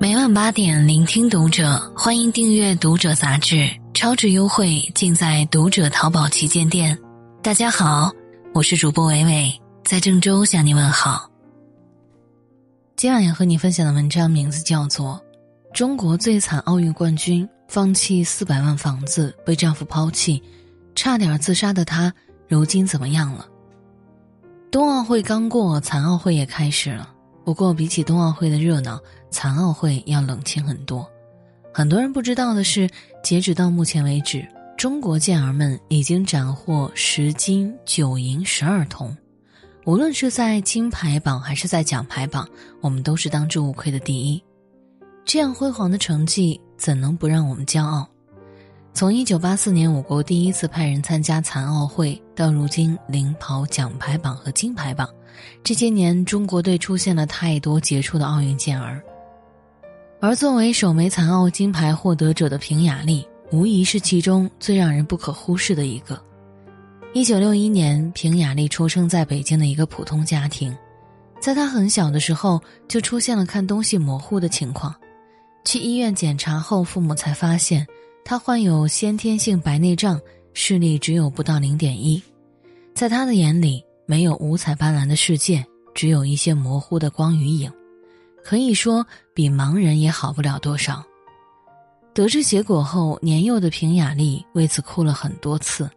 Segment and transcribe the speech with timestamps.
[0.00, 6.98] 每晚八点，聆听读者，欢迎订阅《读者》杂志，超值优惠尽在《读者》淘宝旗舰店。
[7.42, 8.10] 大家好，
[8.54, 11.30] 我是主播伟伟，在郑州向你问好。
[12.96, 15.20] 今晚要和你分享的文章名字叫做
[15.76, 20.42] 《中国最惨奥运冠军放弃四百万房子被丈夫抛弃，
[20.94, 22.10] 差点自杀的她
[22.48, 23.46] 如今怎么样了？》
[24.70, 27.06] 冬奥会刚过，残奥会也开始了。
[27.44, 31.08] 不过，比起冬奥会的热闹，残奥会要冷清很多。
[31.72, 32.88] 很多人不知道的是，
[33.22, 39.16] 截止到目前为止，中国健儿们已经斩获十金九银十二铜，
[39.84, 42.48] 无论是在金牌榜还是在奖牌榜，
[42.80, 44.42] 我们都是当之无愧的第一。
[45.24, 48.06] 这样辉煌的成绩，怎能不让我们骄傲？
[48.92, 55.08] 从一九八四年我国第一次派人参加残奥会，到如今领跑奖牌榜和金牌榜。
[55.62, 59.02] 这些年，中国队出现了太多杰出的奥运健儿，
[60.20, 66.20] 而作为首枚残奥金牌获得者的平雅丽，无疑是其中最让人不可忽视的一个。
[67.12, 70.76] 一九六一年，平雅丽出生在北京的一个普通家庭，
[71.40, 74.94] 在她很小的时候就出现了看东西模糊的情况，
[75.64, 77.86] 去医院检查后，父母才发现
[78.24, 80.20] 她患有先天性白内障，
[80.54, 82.22] 视力只有不到零点一，
[82.94, 83.84] 在他的眼里。
[84.10, 87.72] 没有五彩斑斓的世界，只有一些模糊的光与影，
[88.42, 91.00] 可以说比盲人也好不了多少。
[92.12, 95.88] 得知结果后，年幼的平雅丽为此哭了很多次，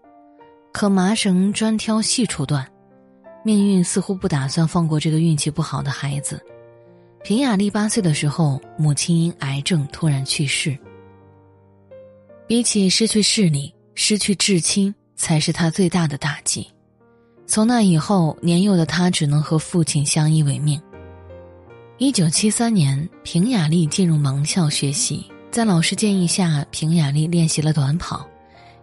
[0.72, 2.64] 可麻绳专挑细处断，
[3.44, 6.40] 命运似乎不打算放过这个运气不好的孩子。
[7.24, 10.78] 平雅丽八岁的时候，母亲因癌症突然去世。
[12.46, 16.68] 比起失去视力，失去至亲才是他最大的打击。
[17.54, 20.82] 从那以后，年幼的他只能和父亲相依为命。
[22.00, 28.28] 一九七三年，平雅丽进入盲校学习，在老师建议下，平雅丽练习了短跑。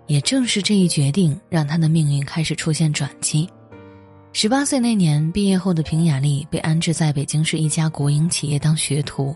[0.06, 3.50] 也正是这一决定，让她的命运开始出现转机。
[4.32, 9.34] 十八岁那年，毕业后的平雅丽被安置在北京市一家国营企业当学徒。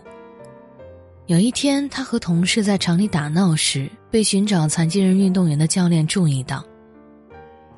[1.25, 6.63] 有一天，他和同事在厂里打闹时，被寻找残疾人运动员的教练注意到。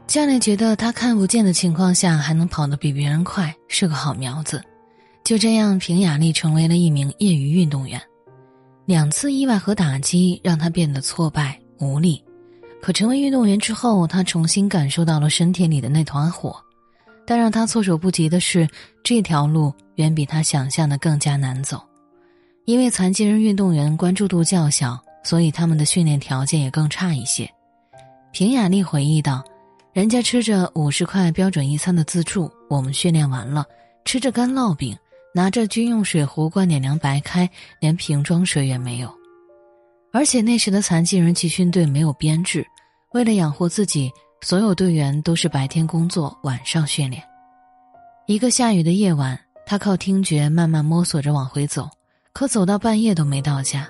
[0.08, 4.64] 教练觉得他看不见的情况下还能跑得比别人快，是个好苗子。
[5.24, 8.02] 就这样，平雅丽成为了一名业余运动员。
[8.86, 12.24] 两次意外和打击让他变得挫败无力，
[12.82, 16.56] 可成为运动员之后，他重新感受到了身体里的那团火。
[17.26, 18.66] 但让他措手不及的是，
[19.04, 21.82] 这条路远比他想象的更加难走。
[22.64, 27.50] 因为残疾人运动员关注度较小，所以他们的训练条件也更差一些。
[28.32, 29.44] 平雅丽回忆道。
[29.98, 33.66] 人家吃着五十块标准一餐的自助，我们训练完了
[34.06, 34.96] 吃着干烙饼，
[35.34, 37.50] 拿着军用水壶灌点凉白开，
[37.80, 39.12] 连瓶装水也没有。
[40.14, 42.64] 而且那时的残疾人集训队没有编制，
[43.14, 47.24] 为了养活自己，所有队员都是白天工作，晚上训练。
[48.28, 51.90] 一个下雨的夜晚，他靠听觉慢慢摸索着往回走，
[52.34, 53.90] 可走到半夜都没到家，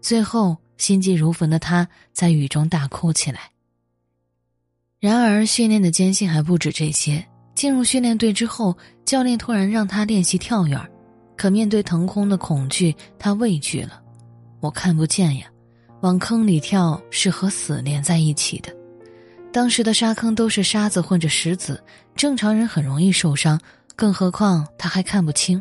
[0.00, 3.51] 最后心急如焚的他在雨中大哭起来。
[5.02, 7.26] 然而，训练的艰辛还不止这些。
[7.56, 8.72] 进入训练队之后，
[9.04, 10.80] 教练突然让他练习跳远，
[11.36, 14.00] 可面对腾空的恐惧，他畏惧了。
[14.60, 15.46] 我看不见呀，
[16.02, 18.72] 往坑里跳是和死连在一起的。
[19.52, 21.82] 当时的沙坑都是沙子混着石子，
[22.14, 23.60] 正常人很容易受伤，
[23.96, 25.60] 更何况他还看不清。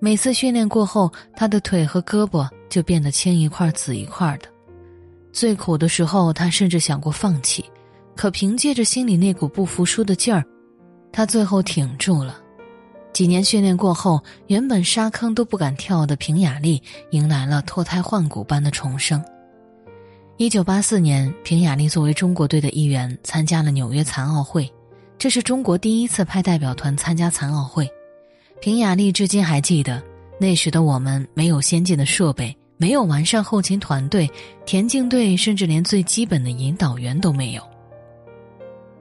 [0.00, 4.48] 每次训练过后，他的腿和胳膊就变得青一块紫一块的。
[5.32, 7.64] 最苦的时候，他甚至想过放弃。
[8.16, 10.42] 可凭借着心里那股不服输的劲儿，
[11.12, 12.38] 他最后挺住了。
[13.12, 16.82] 几年训练过后，原本沙坑都不敢跳的平雅丽
[17.12, 19.22] 迎来了脱胎换骨般的重生。
[20.38, 24.70] 一九八四年，平雅丽作为中国队的一员参加了纽约残奥会，
[25.16, 27.88] 这是中国第一次派代表团参加残奥会。
[28.60, 30.02] 平雅丽至今还记得，
[30.38, 34.30] 那时的我们没有先进的设备，没有完善后勤团队，
[34.66, 37.62] 田径队甚至连最基本的引导员都没有。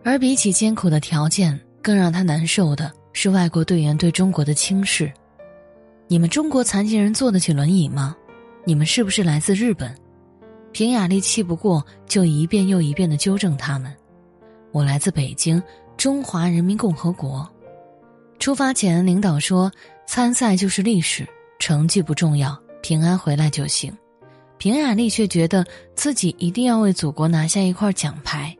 [0.08, 5.12] 而比起艰苦的条件，更让他难受的是外国队员对中国的轻视。
[6.08, 8.16] 你们中国残疾人坐得起轮椅吗？
[8.66, 9.92] 你们是不是来自日本？
[10.72, 13.92] 平雅丽气不过，就一遍又一遍的纠正他们
[14.72, 15.62] ：“我来自北京，
[15.98, 17.52] 中华人民共和国。”
[18.38, 19.72] 出发前，领导说
[20.06, 21.28] ：“参赛就是历史，
[21.58, 23.92] 成绩不重要，平安回来就行。”
[24.60, 25.66] 平雅丽却觉得
[25.96, 28.56] 自己一定要为祖国拿下一块奖牌。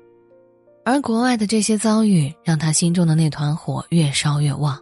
[0.88, 4.80] 而国外的这些遭遇，让他心中的那团火越烧越旺。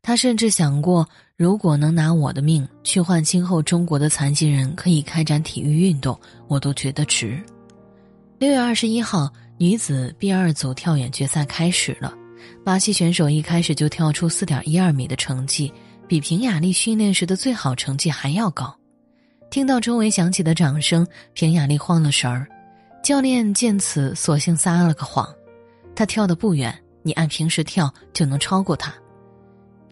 [0.00, 1.04] 他甚至想过，
[1.36, 6.16] 如果能拿我的命去换今后中国的残疾人可以开展体育运动，
[6.46, 7.42] 我都觉得值。
[8.38, 12.14] 六月二十一号，女子 B 二组跳远决赛开始了。
[12.64, 15.72] 巴西选手一开始就跳出四点一二米的成绩，
[16.06, 18.72] 比平雅丽训练时的最好成绩还要高。
[19.50, 22.46] 听到周围响起的掌声，平雅丽慌了神儿。
[23.02, 25.28] 教练见此，索性撒了个谎
[25.94, 28.94] ：“他跳得不远，你按平时跳就能超过他。”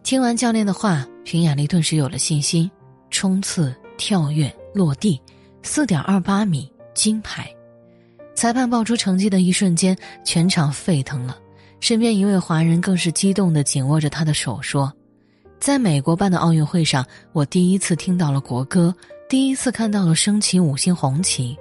[0.03, 2.69] 听完教练的话，平雅丽顿时有了信心。
[3.11, 5.19] 冲刺、跳跃、落地，
[5.63, 7.51] 四点二八米，金牌。
[8.35, 11.35] 裁判报出成绩的一瞬间，全场沸腾了。
[11.79, 14.93] 身边一位华人更是激动地紧握着他的手说
[15.59, 17.03] ：“在美国办的奥运会上，
[17.33, 18.93] 我第一次听到了国歌，
[19.27, 21.57] 第一次看到了升起五星红旗。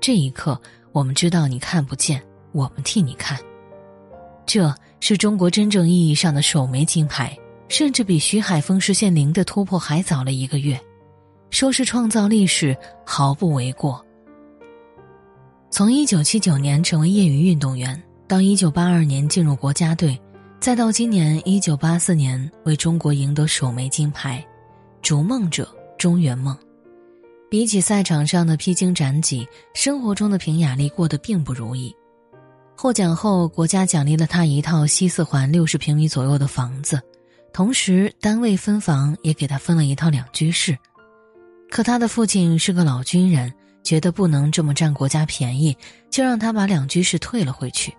[0.00, 0.58] 这一刻，
[0.92, 2.22] 我们知道你看不见，
[2.52, 3.36] 我们替你看。
[4.46, 7.36] 这是中国真正意义上的首枚金牌，
[7.68, 10.78] 甚至比徐海峰实现零的突破还早了一个月。
[11.50, 12.76] 说是创造历史，
[13.06, 14.04] 毫不为过。”
[15.70, 20.20] 从一九七九年成为业余运动员，到一九八二年进入国家队，
[20.60, 24.44] 再到今年一九八四年为中国赢得首枚金牌，
[25.02, 25.68] 逐梦者
[25.98, 26.56] 终圆梦。
[27.50, 31.94] 比起赛场上的披荆斩棘，生活中的平雅丽过得并不如意。
[32.84, 37.00] 获奖后，国家奖励了他一套西四环六十平米左右的房子，
[37.50, 40.76] 同时单位分房也给他分了一套两居室。
[41.70, 43.50] 可他的父亲是个老军人。
[43.82, 45.74] 觉得不能这么占国家便宜，
[46.10, 47.94] 就让他把两居室退了回去。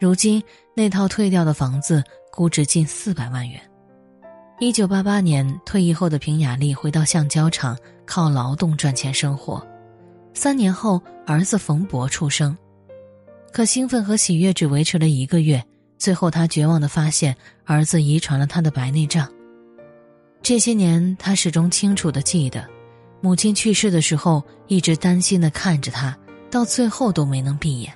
[0.00, 0.42] 如今
[0.74, 3.60] 那套退掉的房子估值近四百万元。
[4.58, 9.64] 一九八八年退役后的平雅丽回到橡胶厂，靠劳动赚钱生活。
[10.34, 12.56] 三年后，儿子冯博出生，
[13.52, 15.62] 可兴奋和喜悦只维持了一个月，
[15.98, 17.34] 最后他绝望的发现
[17.64, 19.28] 儿子遗传了他的白内障。
[20.42, 22.64] 这些年，他始终清楚的记得。
[23.20, 26.16] 母亲去世的时候，一直担心的看着他，
[26.50, 27.92] 到最后都没能闭眼。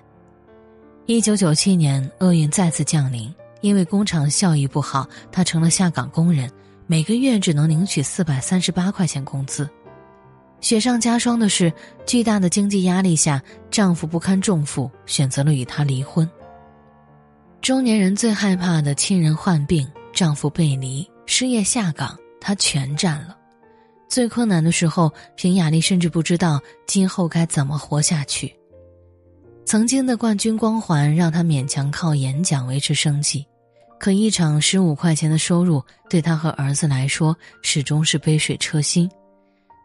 [1.07, 6.51] 一九九七年，厄运再次降临，因为工厂效益不好，他成了下岗工人，
[6.89, 9.69] 每个月只能领取四百三十八块钱工资。
[10.63, 11.71] 雪上加霜的是，
[12.07, 16.29] 巨大的经济压力下，丈夫不堪重负，选择了与她离婚。
[17.61, 23.37] 中年人最害怕的亲人患病、丈夫背离、失业下岗，她全占了。
[24.09, 28.55] 最困难的时候，平雅丽甚至不知道今后该怎么活下去。
[29.65, 33.45] 曾经的冠军光环让她勉强靠演讲维持生计，
[33.99, 39.11] 可一场十五块钱的收入对她和儿子来说始终是杯水车薪。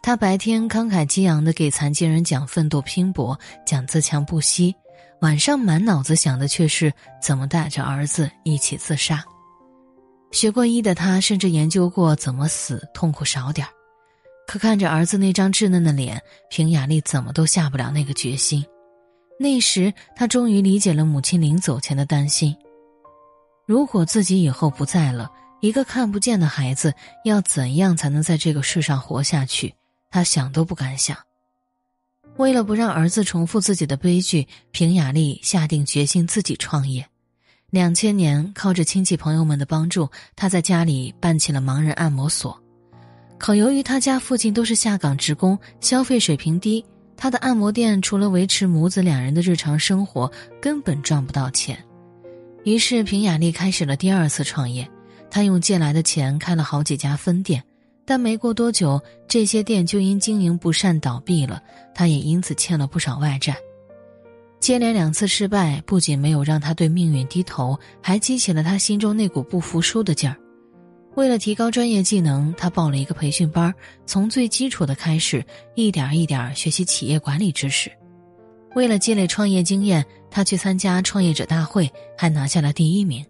[0.02, 4.74] 他白天慷慨激昂地给残疾人讲奋斗拼搏，讲自强不息，
[5.20, 9.24] 晚上满脑子想的却是怎么带着儿子一起自杀。
[10.32, 13.70] 学过医的他，甚至研究过怎么死痛苦少点儿。
[14.48, 18.66] 可看着儿子那张稚嫩的脸，平雅丽怎么都下不了那个决心。
[19.38, 22.56] 那时，她终于理解了母亲临走前的担心：
[23.66, 25.30] 如果自己以后不在了，
[25.60, 26.94] 一个看不见的孩子
[27.26, 29.74] 要怎样才能在这个世上活下去？
[30.18, 31.16] 他想都不敢想。
[32.38, 37.08] 为了不让儿子重复自己的悲剧，平雅丽下定决心自己创业。
[37.70, 42.60] 两千年，靠着亲戚朋友们的帮助，她在家里办起了盲人按摩所。
[43.38, 46.84] 可由于他家附近都是下岗职工，消费水平低，
[47.16, 51.78] 他的按摩店除了维持母子两人的日常生活，根本赚不到钱。
[52.64, 54.90] 于是平雅丽开始了第二次创业，
[55.30, 57.64] 她用借来的钱开了好几家分店，
[58.08, 61.62] 但没过多久，这些店就因经营不善倒闭了，
[61.94, 63.54] 他也因此欠了不少外债。
[64.62, 70.38] 接连两次失败，不仅没有让他对命运低头，还激起了他心中那股不服输的劲儿。
[71.16, 75.44] 为了提高专业技能，他报了一个培训班，从最基础的开始，
[75.76, 77.92] 一点一点学习企业管理知识。
[78.74, 83.26] 为了积累创业经验，他去参加创业者大会，还拿下了第一名。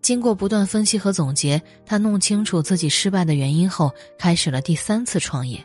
[0.00, 5.62] 经过不断分析和总结，他弄清楚自己失败的原因后，开始了第三次创业。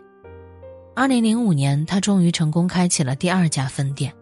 [0.95, 4.13] 二零零五年，他终于成功开启了第二家分店。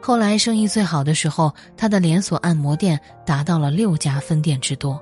[0.00, 5.00] 后来生意最好的时候，他的连锁按摩店达到了六家分店之多。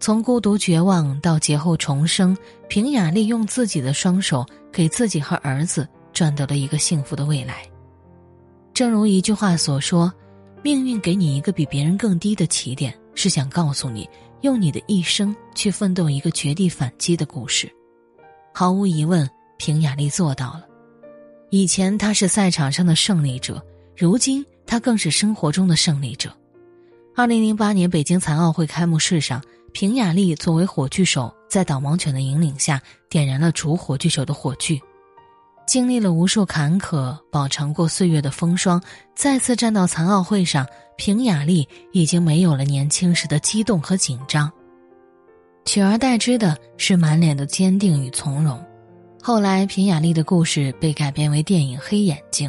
[0.00, 2.36] 从孤独绝望到劫后重生，
[2.68, 7.62] 平雅利用自己的双手给自己和儿子赚得了一个幸福的未来。
[8.74, 10.12] 正如一句话所说
[10.66, 17.72] ：“命运给你一个比别人更低的起点，是想告诉你，用你的一生去奋斗一个绝地反击的故事。”
[18.52, 20.66] 毫无疑问，平雅丽做到了。
[21.50, 23.64] 以前她是赛场上的胜利者，
[23.96, 26.36] 如今她更是生活中的胜利者。
[27.14, 29.40] 二零零八年北京残奥会开幕式上。
[29.72, 34.82] 平雅丽作为火炬手，在导盲犬的引领下，点燃了主火炬手的火炬。
[35.66, 38.80] 经历了无数坎坷，饱尝过岁月的风霜，
[39.16, 40.64] 再次站到残奥会上，
[40.96, 44.50] 平雅丽已经没有了年轻时的激动和紧张，
[45.64, 48.64] 取而代之的是满脸的坚定与从容。
[49.20, 52.48] 后来，平雅丽的故事被改编为电影《黑眼睛》，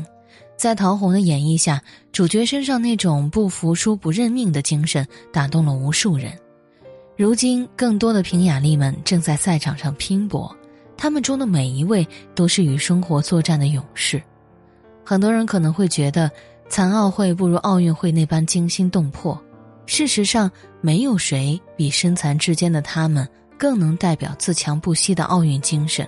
[0.55, 1.81] 在陶虹的演绎下，
[2.11, 6.31] 主角身上那种不服输、不认命的精神打动了无数人。
[7.17, 10.55] 如今，更多的平雅丽们正在赛场上拼搏。
[10.97, 14.21] 他们中的每一位都是与生活作战的勇士。
[15.05, 16.29] 很多人可能会觉得
[16.67, 19.39] 残奥会不如奥运会那般惊心动魄。
[19.85, 20.51] 事实上，
[20.81, 23.25] 没有谁比身残志坚的他们
[23.57, 26.05] 更能代表自强不息的奥运精神。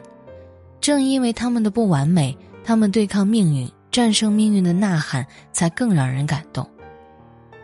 [0.81, 6.69] 正因为他们的不完美，他们对抗命运、战胜命运的呐喊才更让人感动。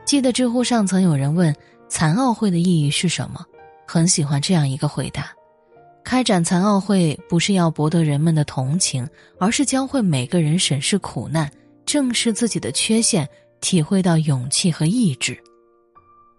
[0.06, 1.54] 记得知乎上曾有人问
[1.90, 3.44] 残奥会的意义是什么，
[3.86, 5.34] 很喜欢这样一个回答。
[6.06, 9.10] 开展残奥会不是要博得人们的同情，
[9.40, 11.52] 而是教会每个人审视苦难，
[11.84, 13.28] 正视自己的缺陷，
[13.60, 15.36] 体会到勇气和意志。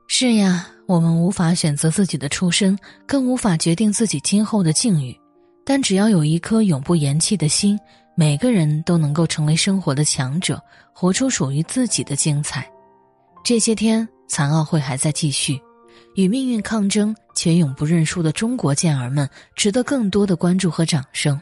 [0.06, 5.18] 是呀，我们无法选择自己的出身，更无法决定自己今后的境遇，
[5.64, 7.76] 但只要有一颗永不言弃的心，
[8.14, 12.70] 每个人都能够成为生活的强者，活出属于自己的精彩。
[13.42, 15.61] 这些天，残奥会还在继续。
[16.14, 21.40] 与命运抗争且永不认输的中国健儿们，值得更多的关注和掌声。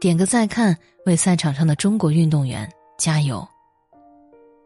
[0.00, 3.46] 点个再看，为赛场上的中国运动员加油！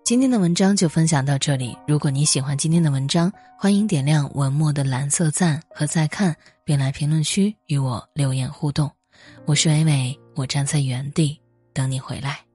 [0.04, 1.76] 今天的文章就分享到这里。
[1.87, 8.90] 如果你喜欢今天的文章，欢迎点亮文末的蓝色赞和再看，并来评论区与我留言互动。
[9.45, 11.38] 我是伟伟，我站在原地
[11.75, 12.48] 等你回来。